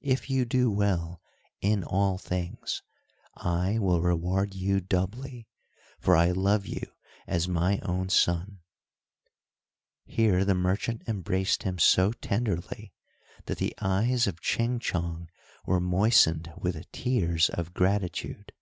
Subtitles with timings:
[0.00, 1.20] "If you do well
[1.60, 2.82] in all things,
[3.34, 5.46] I will reward you doubly,
[6.00, 6.90] for I love you
[7.26, 8.60] as my own son."
[10.06, 12.94] Here the merchant embraced him so tenderly,
[13.44, 15.28] that the eyes of Ching Chong
[15.66, 18.54] were moistened with tears of gratitude.